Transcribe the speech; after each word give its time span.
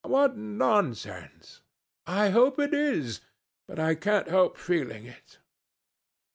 "What 0.03 0.35
nonsense!" 0.35 1.61
"I 2.07 2.31
hope 2.31 2.57
it 2.57 2.73
is, 2.73 3.21
but 3.67 3.77
I 3.77 3.93
can't 3.93 4.27
help 4.27 4.57
feeling 4.57 5.05
it. 5.05 5.37